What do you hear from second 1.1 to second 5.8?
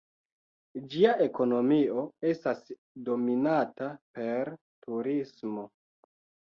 ekonomio estas dominata per turismo.